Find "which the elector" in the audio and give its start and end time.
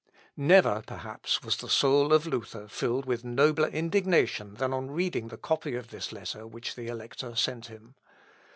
6.47-7.35